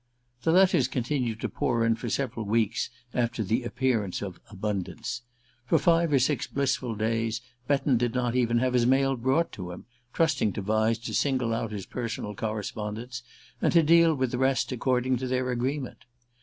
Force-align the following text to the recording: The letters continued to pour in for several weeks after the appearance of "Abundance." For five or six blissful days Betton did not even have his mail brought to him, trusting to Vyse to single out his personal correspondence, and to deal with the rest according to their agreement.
The 0.41 0.51
letters 0.51 0.87
continued 0.87 1.39
to 1.41 1.47
pour 1.47 1.85
in 1.85 1.93
for 1.93 2.09
several 2.09 2.43
weeks 2.47 2.89
after 3.13 3.43
the 3.43 3.61
appearance 3.63 4.23
of 4.23 4.39
"Abundance." 4.49 5.21
For 5.67 5.77
five 5.77 6.11
or 6.11 6.17
six 6.17 6.47
blissful 6.47 6.95
days 6.95 7.39
Betton 7.67 7.97
did 7.97 8.15
not 8.15 8.35
even 8.35 8.57
have 8.57 8.73
his 8.73 8.87
mail 8.87 9.15
brought 9.15 9.51
to 9.51 9.69
him, 9.71 9.85
trusting 10.11 10.53
to 10.53 10.61
Vyse 10.63 10.97
to 11.03 11.13
single 11.13 11.53
out 11.53 11.71
his 11.71 11.85
personal 11.85 12.33
correspondence, 12.33 13.21
and 13.61 13.71
to 13.73 13.83
deal 13.83 14.15
with 14.15 14.31
the 14.31 14.39
rest 14.39 14.71
according 14.71 15.17
to 15.17 15.27
their 15.27 15.51
agreement. 15.51 16.05